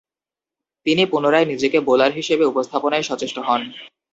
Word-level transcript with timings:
তিনি 0.85 1.03
পুনরায় 1.05 1.47
নিজেকে 1.47 1.77
বোলার 1.87 2.11
হিসেবে 2.11 2.43
উপস্থাপনায় 2.45 3.07
সচেষ্ট 3.09 3.37
হন। 3.39 3.61